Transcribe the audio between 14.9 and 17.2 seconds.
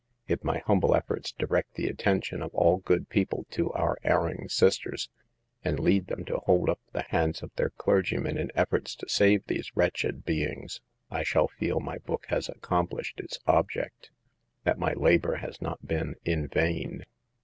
labor has not been in vain.